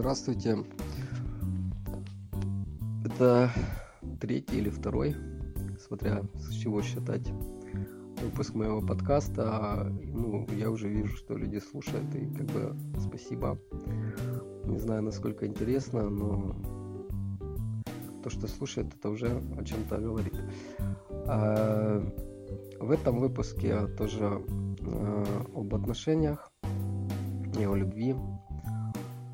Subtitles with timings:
[0.00, 0.56] Здравствуйте.
[3.04, 3.50] Это
[4.18, 5.14] третий или второй,
[5.78, 7.30] смотря с чего считать,
[8.22, 9.92] выпуск моего подкаста.
[10.02, 13.58] Ну, я уже вижу, что люди слушают, и как бы спасибо.
[14.64, 16.56] Не знаю, насколько интересно, но
[18.22, 20.34] то, что слушает, это уже о чем-то говорит.
[21.26, 22.02] А
[22.80, 24.42] в этом выпуске тоже
[24.80, 26.50] а, об отношениях
[27.58, 28.16] и о любви,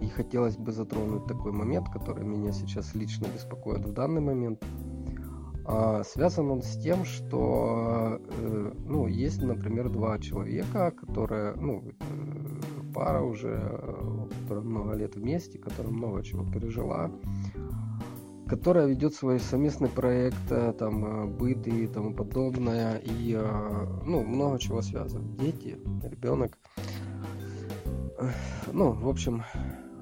[0.00, 4.64] и хотелось бы затронуть такой момент, который меня сейчас лично беспокоит в данный момент.
[5.66, 12.92] А, связан он с тем, что э, ну, есть, например, два человека, которые, ну, э,
[12.94, 13.52] пара уже,
[14.42, 17.10] которая много лет вместе, которая много чего пережила,
[18.48, 23.38] которая ведет свой совместный проект, э, там, быт и тому подобное, и,
[24.04, 25.28] ну, много чего связано.
[25.36, 26.58] Дети, ребенок.
[28.72, 29.44] Ну, в общем,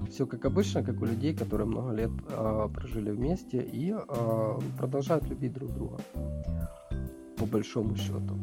[0.06, 5.28] все как обычно, как у людей, которые много лет э, прожили вместе и э, продолжают
[5.28, 5.98] любить друг друга,
[7.36, 8.38] по большому счету.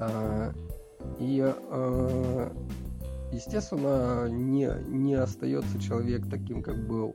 [0.00, 0.52] Э,
[1.18, 2.50] и, э,
[3.32, 7.14] естественно, не, не остается человек таким, как был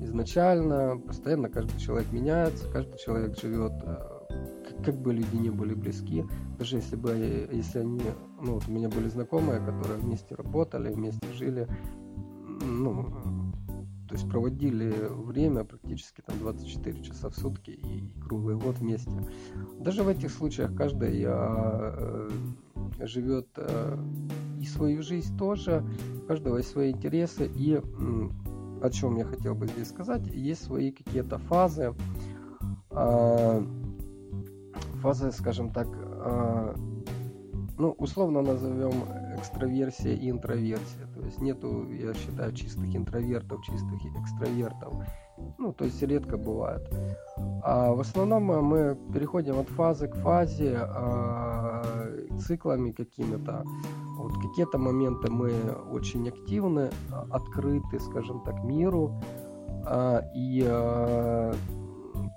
[0.00, 0.98] изначально.
[0.98, 4.20] Постоянно каждый человек меняется, каждый человек живет, э,
[4.84, 6.24] как бы люди не были близки.
[6.58, 8.02] Даже если бы, если они,
[8.40, 11.66] ну вот у меня были знакомые, которые вместе работали, вместе жили,
[12.60, 13.10] ну,
[14.08, 19.12] то есть проводили время практически там 24 часа в сутки и круглый год вместе.
[19.78, 22.30] Даже в этих случаях каждый э,
[22.98, 23.96] живет э,
[24.60, 25.84] и свою жизнь тоже,
[26.24, 27.80] у каждого есть свои интересы и
[28.82, 31.94] о чем я хотел бы здесь сказать, есть свои какие-то фазы,
[32.90, 33.64] э,
[35.02, 36.74] фазы, скажем так, э,
[37.80, 38.92] ну, условно назовем
[39.38, 41.06] экстраверсия и интроверсия.
[41.14, 44.94] То есть нету, я считаю, чистых интровертов, чистых экстравертов.
[45.58, 46.82] Ну, то есть редко бывает.
[47.62, 51.82] А в основном мы переходим от фазы к фазе а,
[52.38, 53.64] циклами какими-то.
[54.18, 55.50] Вот какие-то моменты мы
[55.90, 56.90] очень активны,
[57.30, 59.18] открыты, скажем так, миру.
[59.86, 61.54] А, и а,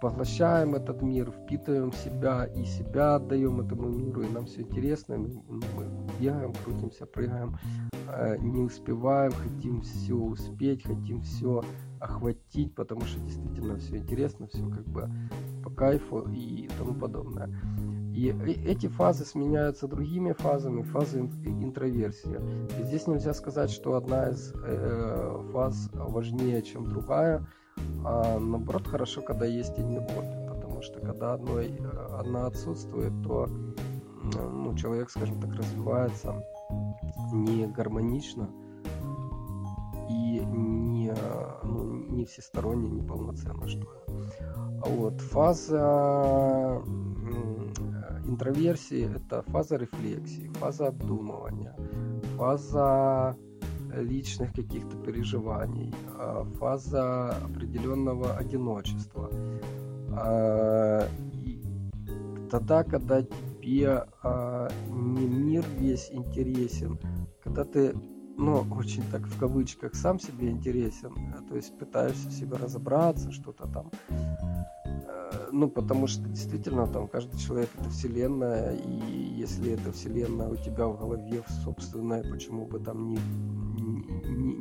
[0.03, 5.41] поглощаем этот мир, впитываем себя и себя отдаем этому миру, и нам все интересно, мы,
[5.47, 5.86] мы
[6.19, 7.58] бегаем, крутимся, прыгаем,
[8.09, 11.63] э, не успеваем, хотим все успеть, хотим все
[12.02, 15.09] охватить, потому что действительно все интересно, все как бы
[15.63, 17.50] по кайфу и тому подобное.
[18.13, 18.28] И
[18.66, 22.42] эти фазы сменяются другими фазами, фазы интроверсии.
[22.78, 27.47] И здесь нельзя сказать, что одна из э, фаз важнее, чем другая.
[28.06, 33.14] А наоборот, хорошо, когда есть и не обе, потому что когда одной, э, одна отсутствует,
[33.24, 33.48] то
[34.34, 36.44] ну, человек, скажем так, развивается
[37.32, 38.50] не гармонично
[40.10, 41.14] и не,
[41.64, 43.88] ну, не всесторонне, не полноценно, что ли.
[44.86, 45.20] Вот.
[45.22, 46.82] Фаза
[48.26, 51.76] интроверсии– это фаза рефлексии, фаза обдумывания,
[52.38, 53.36] фаза
[54.02, 59.30] личных каких-то переживаний, а, фаза определенного одиночества.
[60.12, 61.62] А, и
[62.50, 67.00] тогда, когда тебе а, не мир весь интересен,
[67.44, 67.96] когда ты
[68.36, 71.14] ну, очень так в кавычках, сам себе интересен,
[71.48, 73.92] то есть пытаешься в себе разобраться, что-то там,
[75.54, 80.88] ну, потому что действительно там каждый человек это вселенная, и если эта вселенная у тебя
[80.88, 83.20] в голове собственная, почему бы там не,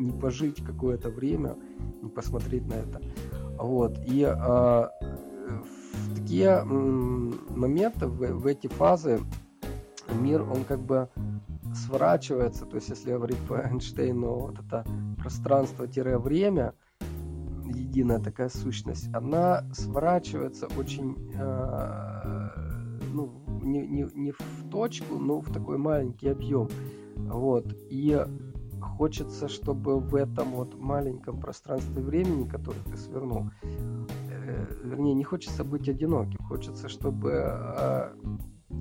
[0.03, 1.57] не, пожить какое-то время,
[2.03, 3.01] не посмотреть на это.
[3.59, 3.99] Вот.
[4.07, 4.91] И а,
[5.95, 9.21] в такие моменты, в, в эти фазы
[10.13, 11.09] мир, он как бы
[11.75, 14.85] сворачивается, то есть если говорить по Эйнштейну, вот это
[15.19, 16.75] пространство-время,
[17.65, 22.49] единая такая сущность, она сворачивается очень, э,
[23.13, 23.33] ну,
[23.63, 26.69] не, не, не в точку, но в такой маленький объем.
[27.17, 27.67] Вот.
[27.91, 28.25] И
[29.03, 35.65] хочется, чтобы в этом вот маленьком пространстве времени, которое ты свернул, э, вернее, не хочется
[35.65, 38.15] быть одиноким, хочется, чтобы э,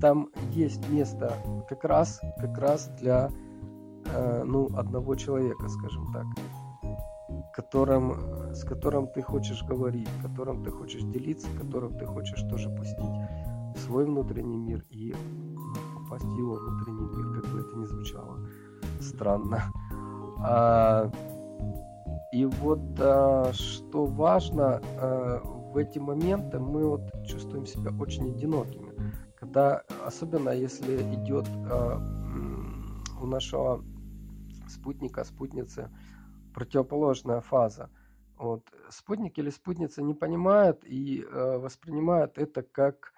[0.00, 1.32] там есть место
[1.68, 3.30] как раз, как раз для
[4.14, 6.26] э, ну, одного человека, скажем так,
[7.52, 8.12] которым,
[8.54, 13.16] с которым ты хочешь говорить, которым ты хочешь делиться, которым ты хочешь тоже пустить
[13.74, 15.16] свой внутренний мир и
[15.96, 18.38] попасть в его внутренний мир, как бы это ни звучало
[19.00, 19.62] странно.
[20.44, 21.10] А,
[22.32, 28.92] и вот а, что важно, а, в эти моменты мы вот чувствуем себя очень одинокими.
[29.36, 31.48] Когда, особенно если идет
[33.20, 33.84] у нашего
[34.68, 35.90] спутника, спутницы
[36.54, 37.90] противоположная фаза.
[38.38, 38.64] Вот.
[38.90, 43.12] Спутник или спутница не понимает и э, воспринимает это как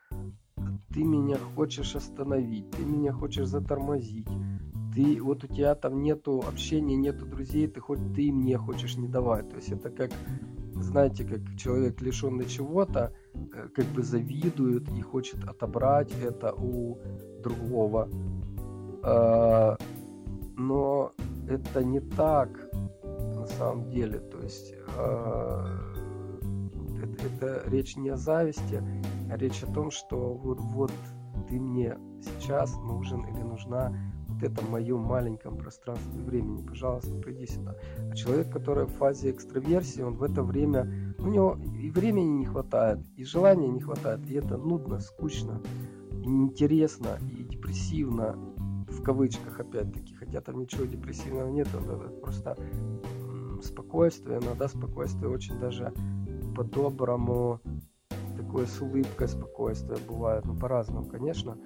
[0.93, 4.29] ты меня хочешь остановить, ты меня хочешь затормозить,
[4.95, 9.09] ты вот у тебя там нету общения, нету друзей, ты хоть ты мне хочешь не
[9.09, 9.49] давать.
[9.51, 10.11] То есть это как,
[10.75, 16.99] знаете, как человек лишенный чего-то, э, как бы завидует и хочет отобрать это у
[17.43, 18.09] другого.
[19.03, 19.77] А,
[20.57, 21.13] но
[21.49, 22.51] это не так
[23.37, 24.21] на самом деле.
[24.21, 25.67] То есть а,
[27.03, 28.83] это, это речь не о зависти,
[29.31, 30.93] а речь о том, что вот, вот
[31.49, 33.93] ты мне сейчас нужен или нужна
[34.45, 37.77] этом моем маленьком пространстве времени, пожалуйста, приди сюда.
[38.11, 42.47] А человек, который в фазе экстраверсии, он в это время, у него и времени не
[42.47, 45.61] хватает, и желания не хватает, и это нудно, скучно,
[46.11, 48.37] и неинтересно, и депрессивно,
[48.89, 52.57] в кавычках опять-таки, хотя там ничего депрессивного нет, это просто
[53.63, 55.93] спокойствие, иногда спокойствие очень даже
[56.55, 57.61] по-доброму,
[58.37, 61.59] такое с улыбкой спокойствие бывает, ну по-разному, конечно.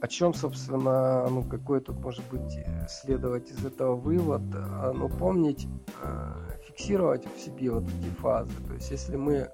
[0.00, 2.56] О чем, собственно, ну какой тут может быть
[2.88, 4.42] следовать из этого вывод?
[4.54, 5.66] А, ну помнить,
[6.04, 6.36] а,
[6.66, 8.52] фиксировать в себе вот эти фазы.
[8.68, 9.50] То есть если мы,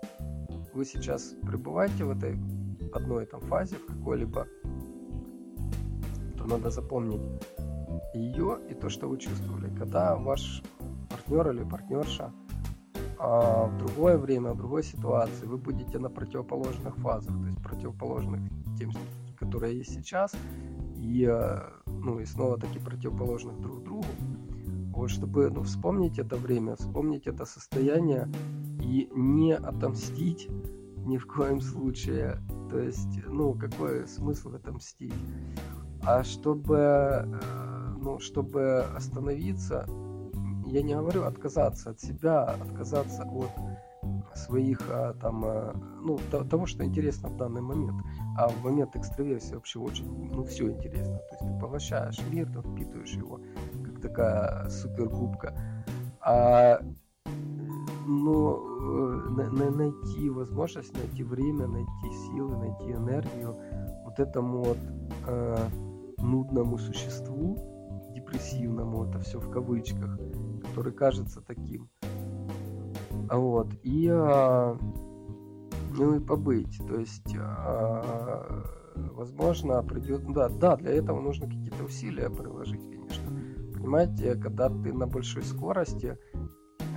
[0.75, 2.37] вы сейчас пребываете в этой
[2.93, 4.47] одной там фазе, в какой-либо,
[6.37, 7.23] то надо запомнить
[8.13, 9.75] ее и то, что вы чувствовали.
[9.79, 10.63] Когда ваш
[11.09, 12.33] партнер или партнерша
[13.19, 18.41] а в другое время, в другой ситуации вы будете на противоположных фазах, то есть противоположных
[18.79, 18.93] тем,
[19.55, 20.33] которые есть сейчас,
[20.97, 24.07] и, э, ну, и снова таки противоположных друг другу.
[24.93, 28.29] Вот, чтобы ну, вспомнить это время, вспомнить это состояние
[28.81, 30.49] и не отомстить
[31.07, 32.41] ни в коем случае.
[32.69, 35.15] То есть, ну, какой смысл в этом мстить?
[36.03, 39.87] А чтобы, э, ну, чтобы остановиться,
[40.67, 43.53] я не говорю отказаться от себя, отказаться от
[44.37, 48.03] своих а, там, а, ну, того, что интересно в данный момент.
[48.37, 51.19] А в момент экстраверсии вообще очень, ну, все интересно.
[51.19, 53.41] То есть ты поглощаешь мир, ты впитываешь его,
[53.85, 55.55] как такая супергубка.
[56.21, 56.81] А
[58.07, 58.75] ну,
[59.31, 63.57] на, найти возможность, найти время, найти силы, найти энергию
[64.05, 64.79] вот этому вот
[65.27, 65.69] э,
[66.19, 70.19] нудному существу, депрессивному, это все в кавычках,
[70.63, 71.89] который кажется таким.
[73.31, 73.69] Вот.
[73.83, 74.77] И а,
[75.97, 76.79] ну и побыть.
[76.89, 80.23] То есть, а, возможно, придет.
[80.33, 83.31] Да, да, для этого нужно какие-то усилия приложить, конечно.
[83.75, 86.19] Понимаете, когда ты на большой скорости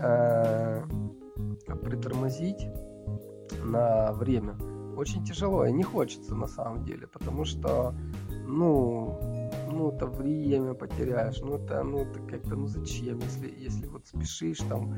[0.01, 0.83] а,
[1.83, 2.67] притормозить
[3.63, 4.57] на время
[4.97, 7.93] очень тяжело и не хочется на самом деле, потому что,
[8.47, 9.46] ну,
[9.77, 14.59] ну, это время потеряешь, ну, это, ну, это как-то, ну, зачем, если, если вот спешишь
[14.69, 14.93] там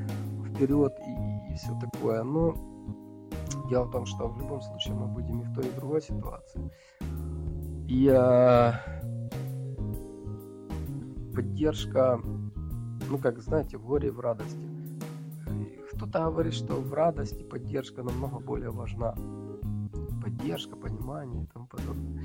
[0.48, 2.54] вперед и, и все такое, но
[3.68, 6.00] дело в том, что в любом случае мы будем и в той, и в другой
[6.00, 6.70] ситуации.
[7.88, 8.74] И а,
[11.34, 12.20] поддержка,
[13.08, 14.68] ну, как знаете, в горе и в радости.
[15.92, 19.14] Кто-то говорит, что в радости поддержка намного более важна.
[20.22, 22.24] Поддержка, понимание и тому подобное.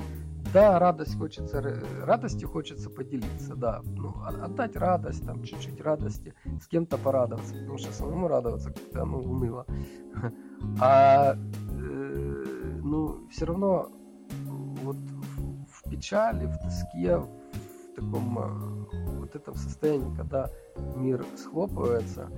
[0.55, 1.61] Да, радость хочется,
[2.05, 3.81] радостью хочется поделиться, да.
[3.83, 9.19] Ну, отдать радость, там, чуть-чуть радости, с кем-то порадоваться, потому что самому радоваться как-то, ну,
[9.19, 9.65] уныло.
[10.79, 13.89] А, э, ну, все равно
[14.81, 20.49] вот в, в печали, в тоске, в таком э, вот этом состоянии, когда
[20.95, 22.29] мир схлопывается,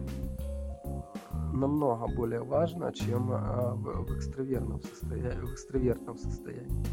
[1.54, 6.84] намного более важно, чем а, в, в, экстравертном состоянии, в экстравертном состоянии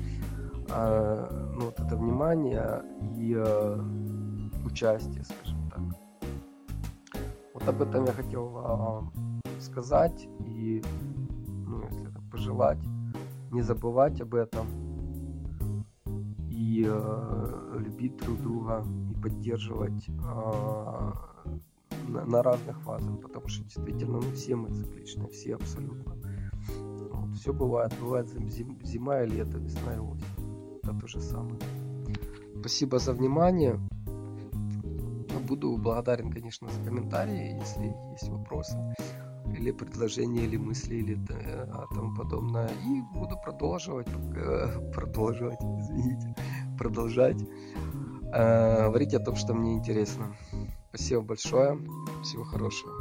[0.71, 2.83] а, ну, вот это внимание
[3.16, 3.78] и а,
[4.64, 5.80] участие, скажем так.
[7.52, 9.12] Вот об этом я хотел вам
[9.61, 10.83] сказать и,
[11.47, 12.78] ну, если так пожелать,
[13.50, 14.66] не забывать об этом
[16.50, 21.12] и э, любить друг друга и поддерживать э,
[22.09, 26.16] на, разных фазах, потому что действительно ну, все мы цикличны, все абсолютно.
[27.11, 30.43] Вот, все бывает, бывает зим, зима и лето, весна и осень это
[31.00, 31.58] то же самое.
[32.60, 33.78] Спасибо за внимание.
[35.48, 38.78] Буду благодарен, конечно, за комментарии, если есть вопросы
[39.58, 42.68] или предложения, или мысли, или э, тому подобное.
[42.86, 46.34] И буду продолжать, э, продолжать, извините,
[46.78, 47.42] продолжать
[48.32, 50.34] э, говорить о том, что мне интересно.
[50.88, 51.78] Спасибо большое.
[52.22, 52.92] Всего хорошего.